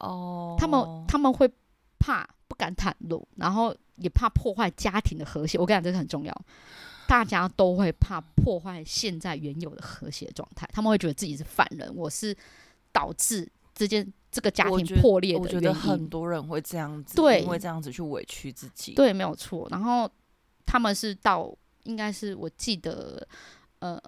[0.00, 1.50] 哦，他们他们会
[1.98, 5.58] 怕不敢袒露，然后也怕破坏家庭的和谐。
[5.58, 6.44] 我跟你讲，这个很重要，
[7.06, 12.36] 大家都会怕破坏现在原有的和谐状态，他们会觉得自己是犯人，我是
[12.92, 15.72] 导致这件这个家庭破裂我觉得。
[15.74, 18.94] 很多人会这样子，对因为这样子去委屈自己。
[18.94, 19.66] 对，没有错。
[19.70, 20.10] 然后
[20.66, 21.52] 他们是到，
[21.84, 23.26] 应该是我记得，
[23.78, 24.00] 呃，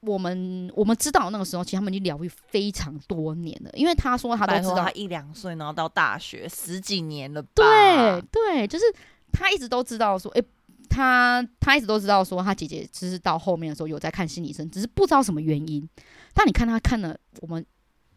[0.00, 7.50] 我们我们知道那个时候，其实他们已经疗愈非常多年了，因为他说他都知道他，一两岁，然后到大学十几年了吧？
[7.54, 8.84] 对对，就是
[9.32, 10.44] 他一直都知道说，诶，
[10.88, 15.88] 他他一直都知道说，他姐姐其实到后面的时候有在看心理医生，只是不知道什么原因。
[16.32, 17.64] 但你看他看了，我们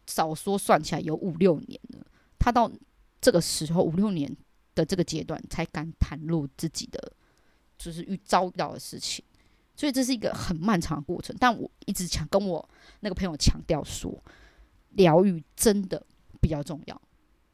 [0.05, 2.05] 少说算起来有五六年了，
[2.37, 2.71] 他到
[3.19, 4.31] 这个时候五六年
[4.75, 7.11] 的这个阶段才敢袒露自己的
[7.77, 9.25] 就是遇遭遇到的事情，
[9.81, 11.35] 所以这是一个很漫长的过程。
[11.39, 14.15] 但我一直强跟我那个朋友强调说，
[14.91, 16.05] 疗愈真的
[16.39, 17.01] 比较重要。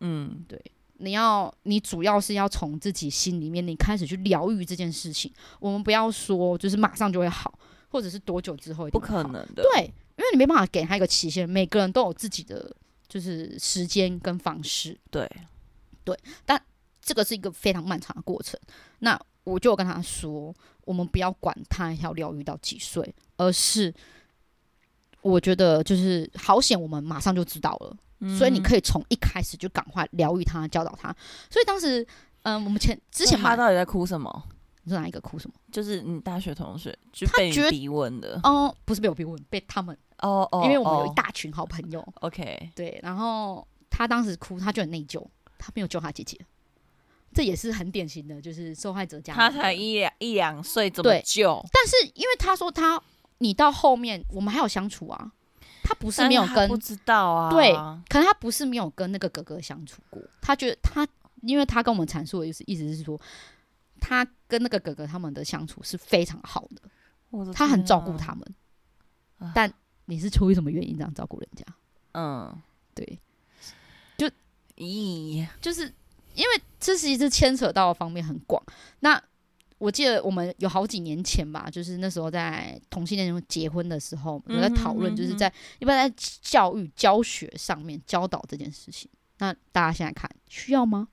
[0.01, 0.61] 嗯，对
[0.97, 5.31] 你要，你主要是要从自己心里面，你开始去疗愈这件事情。
[5.61, 8.99] 我们不要说就是马上就会好，或者是多久之后不。
[8.99, 9.63] 可能的。
[9.63, 9.85] 对，
[10.17, 12.75] 因为你没办法给他一个期限，每个人都有自己的
[13.07, 15.25] 就是时间跟方式，对，
[16.03, 16.61] 对，但
[17.01, 18.59] 这个是一个非常漫长的过程。
[18.99, 23.93] 那我就跟他说，我们不要管他要疗愈到几岁，而是
[25.21, 27.95] 我觉得就是好险，我们马上就知道了。
[28.37, 31.15] 所以你可以从一开始就赶快疗愈他、教导他。
[31.51, 32.05] 所以当时，
[32.41, 34.43] 嗯，我们前之前嘛，他到底在哭什么？
[34.83, 35.55] 你说哪一个哭什么？
[35.71, 38.39] 就是你大学同学就他觉得被你逼问的。
[38.43, 45.23] 哦，不是被我逼问，被他们，哦哦，因为我们有一哦大群好朋友，OK，对，然后他当时哭，他就很内疚，
[45.59, 46.39] 他没有救他姐姐，
[47.37, 51.63] 这也是很典型的，就是受害者家他庭才一两一两岁，怎么对救？
[51.71, 52.99] 但是因为他说他，
[53.37, 55.31] 你到后面我们还有相处啊，
[55.83, 57.51] 他不是但没有跟不知道啊。
[57.51, 57.73] 对
[58.09, 61.07] 可能他不是没有跟那个哥哥相处过，他觉得他，
[61.43, 63.21] 因为他跟我们阐述的意思意思是说，
[64.01, 68.43] 他跟那个哥哥他们的相处是非常好的，他很照顾他们
[69.37, 69.51] 啊。
[69.53, 69.71] 但
[70.05, 71.63] 你是出于什么原因这样照顾人家？
[72.13, 72.59] 嗯，
[72.95, 73.19] 对，
[74.17, 74.27] 就
[74.77, 75.93] 咦，就是
[76.37, 78.61] 因为这其实牵扯到的方面很广。
[79.01, 79.21] 那
[79.79, 89.09] 我记得我们有好几年前吧，就是那时候在同性恋结婚的时候，有在讨论，就是在一般在教育教学上面教导这件事情。
[89.39, 91.07] 那大家现在看需要吗？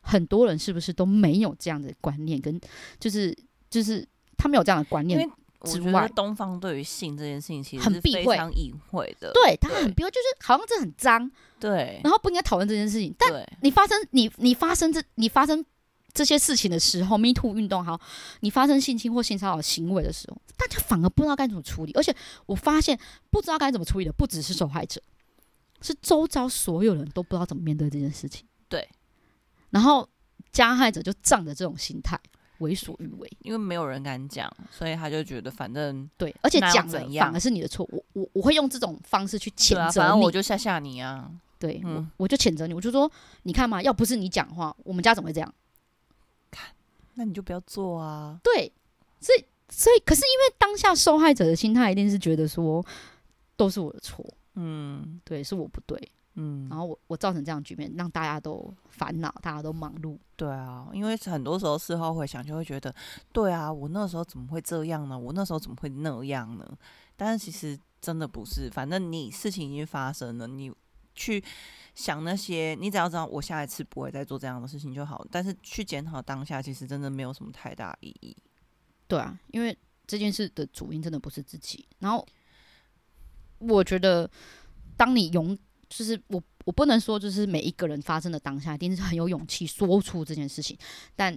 [0.00, 2.60] 很多人是不是都没有这样的观念，跟
[3.00, 3.36] 就是
[3.68, 5.28] 就是他没有这样的观念
[5.64, 9.32] 之外得东方对于性这件事情其实很避讳非常隐晦的。
[9.32, 13.14] 对他对很避讳就是好像这很脏，对然后不应该讨论这件事情。
[13.18, 15.64] 但你发生你你发生这你发生
[16.12, 18.00] 这些事情的时候，Me Too 运动好，
[18.40, 21.92] 你发生性侵或性骚扰行为的时候，大家反而不知道该怎么处理。
[21.92, 22.14] 而且
[22.46, 22.98] 我发现
[23.30, 25.00] 不知道该怎么处理的不只是受害者，
[25.82, 28.46] 是周遭所有人都不知道怎么面对这件事情。
[28.68, 28.88] 对，
[29.70, 30.08] 然后
[30.50, 32.18] 加害者就仗着这种心态
[32.58, 33.30] 为所欲为。
[33.42, 37.88] 因为没有人敢讲，所以他就觉得反正对，而且讲了反而是你的错。
[37.90, 40.06] 我我我会用这种方式去谴责你。
[40.06, 41.30] 反正我就吓吓你啊。
[41.58, 43.10] 对，嗯我我就谴责你，我就说，
[43.44, 45.54] 你看嘛，要不是你讲话，我们家怎么会这样？
[46.50, 46.68] 看
[47.14, 48.38] 那你就不要做啊。
[48.44, 48.70] 对，
[49.20, 52.84] 所以所以，可是因为当下受害者的心态一定是觉得说
[53.56, 54.22] 都是我的错，
[54.54, 55.98] 嗯对，是我不对，
[56.36, 62.94] 嗯然，后我我造成这样的局面，让大家都烦恼，大家都忙碌，对啊，因为很多时候事后回想，就会觉得，
[63.32, 65.18] 对啊，我那时候怎么会这样呢？
[65.18, 66.78] 我那时候怎么会那样呢？
[67.16, 70.70] 但是其实真的不是，反正你事情已经发生了，你
[71.14, 71.42] 去
[71.94, 75.26] 想那些，你只要知道我下一次不会再做这样的事情就好。
[75.30, 78.36] 但是去检讨当下，其实真的没有什么太大意义。
[79.08, 82.26] 对啊，因为这件事的主因真的不是自己，然后
[83.58, 84.30] 我觉得
[84.96, 85.56] 当你勇，
[85.88, 90.76] 就是我我不能说就是每一个人发生的当下一定是很有勇气说出这件事情，
[91.14, 91.32] 但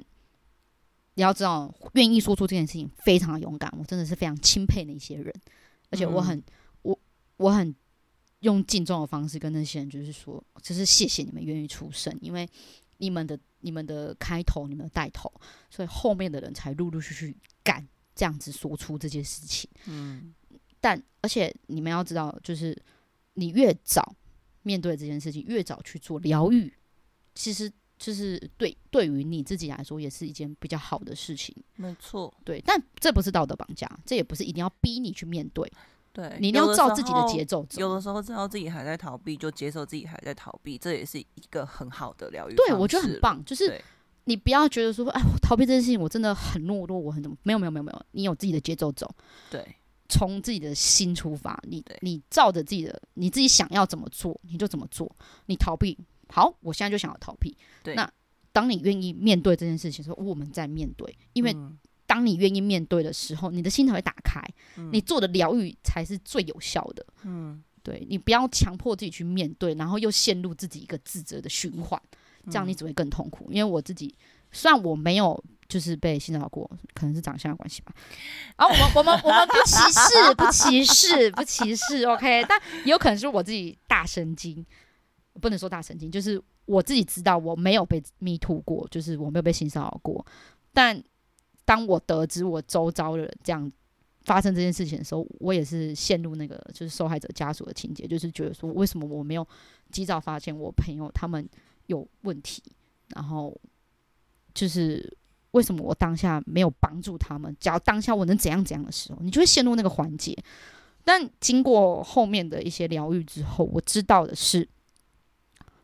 [1.15, 5.33] 你要知道，愿意说出这件事情非常的勇敢，我真的是非常钦佩那些人，
[5.89, 6.41] 而且我很、
[6.81, 6.97] 我
[7.37, 7.75] 我很
[8.39, 12.47] 用敬重的方式跟那些人，就是说，就是谢谢你们愿意出声，因为
[12.97, 15.29] 你们的你们的开头，你们的带头，
[15.69, 17.85] 所以后面的人才陆陆续续敢
[18.15, 19.69] 这样子说出这件事情。
[19.87, 20.33] 嗯，
[20.79, 22.81] 但而且你们要知道，就是
[23.33, 24.15] 你越早
[24.63, 26.73] 面对这件事情，越早去做疗愈，
[27.35, 31.55] 其实就是对对于你自己来说，也是一件比较好的事情。
[31.75, 35.71] 没错，对，但这不是道德绑架，这也不是一定要逼你去面对，
[36.13, 37.79] 对，你一定要照自己的节奏走。
[37.79, 42.55] 有的时候知道自己还在逃避，就接受自己还在逃避，这也是一个很好的疗愈。
[42.55, 43.19] 对，我觉得很。
[43.19, 43.81] 棒，就是
[44.25, 47.35] 你不要觉得说，哎，我逃避这件事情，我真的很懦弱，我很怎么？
[47.43, 49.09] 没有，没有，没有，没有，你有自己的节奏走，
[49.49, 49.75] 对，
[50.09, 55.09] 从自己的心出发，你你照着自己的，你自己想要怎么做，你就怎么做。
[55.45, 55.97] 你逃避，
[56.27, 57.55] 好，我现在就想要逃避。
[57.83, 58.11] 对那
[58.51, 64.41] 当你愿意面对这件事情的时候，我们在面对，因为嗯当你愿意面对的时候，你的心才会打开，
[64.77, 67.05] 嗯你做的疗愈才是最有效的。
[67.21, 72.01] 嗯，对你不要强迫自己去面对，然后又陷入自己一个自责的循环，
[72.45, 73.51] 这样你只会更痛苦。
[73.51, 74.15] 因为我自己
[74.51, 77.93] 虽然我没有就是被性骚扰过，可能是长相的关系吧。
[78.57, 82.43] 然后我们我们我们不歧视，不歧视，不歧视，OK。
[82.49, 84.65] 但也有可能是我自己大神经，
[85.39, 90.25] 不能说大神经，就是我自己知道我没有被 me too 过，就是我没有被性骚扰过。
[90.73, 91.01] 但
[91.63, 93.71] 当我得知我周遭的人这样。
[94.25, 99.47] 发生这件事情的时候，我也是陷入那个就是受害者家属的情节，就是觉得说，为什么我没有
[99.91, 101.49] 及早发现我朋友他们
[101.87, 102.61] 有问题，
[103.15, 103.59] 然后
[104.53, 105.17] 就是
[105.51, 107.55] 为什么我当下没有帮助他们？
[107.59, 110.37] 只要当下我能怎样怎样的时候，你就会陷入那个环节。
[111.03, 114.67] 但经过后面的一些疗愈之后，我知道的是，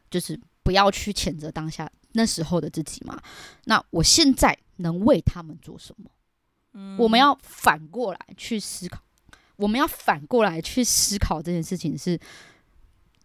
[0.10, 3.20] 就是不要去谴责当下那时候的自己嘛。
[3.64, 6.12] 那我现在能为他们做什么？
[7.00, 9.02] 我们要反过来去思考，
[9.56, 12.20] 我们要反过来去思考这件事情是，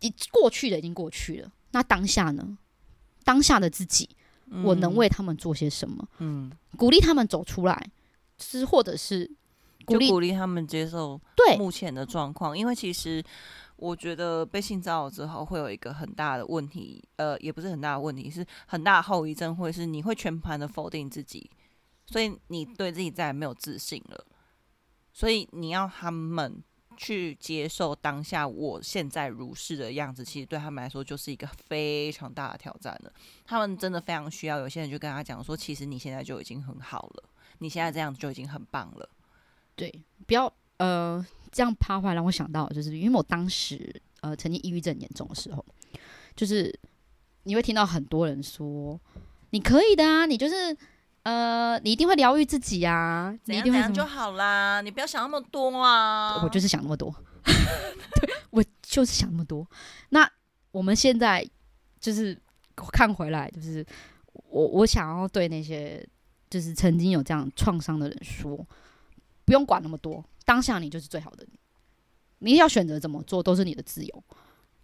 [0.00, 1.52] 已过去的已经过去了。
[1.72, 2.56] 那当下呢？
[3.24, 4.08] 当下的自己，
[4.64, 6.06] 我能为他们做些什么？
[6.18, 7.90] 嗯，鼓励他们走出来，
[8.38, 9.30] 是或者是
[9.84, 12.56] 鼓励鼓励他们接受对目前的状况。
[12.56, 13.22] 因为其实
[13.76, 21.50] 我觉得被性骚扰之后会有一个很大的问题，呃，也不是很大的问题，是很大的后遗症，会是你会全盘的否定自己。
[22.06, 24.26] 所以你对自己再也没有自信了，
[25.12, 26.60] 所以你要他们
[27.02, 33.10] 去接受当下我现在如是的样子，其实对他们来说就是一个非常大的挑战了。
[33.46, 37.24] 他们真的非常需要有些人就跟他讲说，其实你现在就已经很好了，
[37.60, 39.08] 你现在这样子就已经很棒了。
[39.74, 39.90] 对，
[40.26, 45.64] 不要呃这样趴坏，让我想到就是因为我当时呃曾经抑郁症严重的时候，
[46.36, 46.78] 就是
[47.44, 49.00] 你会听到很多人说
[49.52, 50.76] 你可以的啊，你就是。
[51.22, 53.36] 呃，你一定会疗愈自己啊！
[53.44, 56.42] 你一定会就好啦，你不要想那么多啊！
[56.42, 57.14] 我就是想那么多，
[58.50, 59.66] 我就是想那么多。
[60.08, 60.28] 那
[60.72, 61.46] 我们现在
[62.00, 62.36] 就是
[62.92, 63.84] 看回来，就是
[64.32, 66.06] 我我想要对那些
[66.48, 68.66] 就是曾经有这样创伤的人说，
[69.44, 71.58] 不用管那么多，当下你就是最好的你。
[72.42, 74.24] 你要选择怎么做都是你的自由，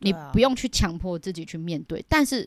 [0.01, 2.05] 你不用去强迫自己去面对。
[2.07, 2.47] 但是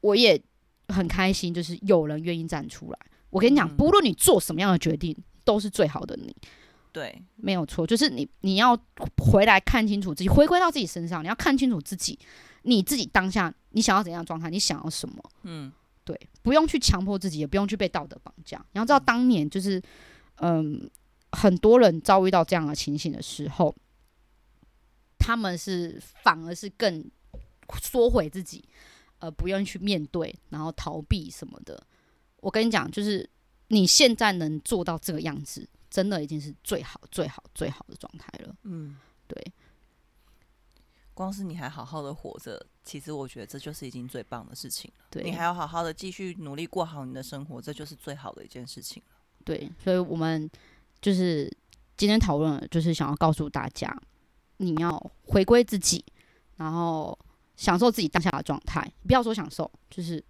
[0.00, 0.42] 我也
[0.88, 2.98] 很开心，就是有人愿意站出来。
[3.32, 6.36] 我跟你讲，不论你做什么样的决定，都是最好的你。
[6.92, 8.78] 对，没有错，就是你，你要
[9.16, 12.18] 回来看清楚自己，回归到自己身上，你要看清楚自己，
[12.64, 15.16] 你自己当下你想要怎样的状态，你想要什么？
[15.44, 15.72] 嗯，
[16.04, 18.62] 对，不用去强迫自己，也不用去被道德绑架。
[18.72, 19.80] 你要知道，当年就是，
[20.36, 20.90] 嗯，
[21.30, 23.74] 很多人遭遇到这样的情形的时候，
[25.18, 27.10] 他们是反而是更
[27.80, 28.62] 缩回自己，
[29.20, 31.82] 呃，不愿意去面对，然后逃避什么的。
[32.42, 33.28] 我跟你讲，就是
[33.68, 38.54] 你现在能做到这个样子，真的已经是最好、最好、最好的状态了。
[38.64, 39.52] 嗯，对。
[41.14, 45.04] 光是你还好好的活着，其实我觉得这就是已经最棒的事情了。
[45.08, 49.16] 对，你还要好好的继续努力过好你的生活，这就是最好的一件事情了。
[49.44, 50.50] 对，所以我们
[51.00, 51.48] 就是
[51.96, 53.96] 今天讨论，就是想要告诉大家，
[54.56, 56.04] 你要回归自己，
[56.56, 57.16] 然后
[57.54, 58.92] 享受自己当下的状态。
[59.06, 60.22] 不要说享受，就是。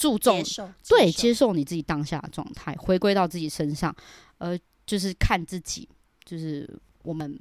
[0.00, 0.42] 注重
[0.88, 3.94] 对接受你自己当下的状态，回归到自己身上，
[4.38, 5.86] 呃，就是看自己，
[6.24, 6.66] 就是
[7.02, 7.38] 我们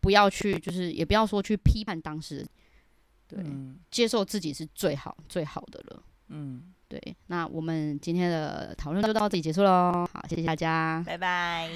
[0.00, 2.46] 不要去，就是也不要说去批判当时，
[3.26, 3.42] 对，
[3.90, 6.02] 接受自己是最好最好的了。
[6.28, 7.16] 嗯，对。
[7.28, 11.70] 那我们今天的讨论就到这里结束喽，好，谢谢大家，拜拜。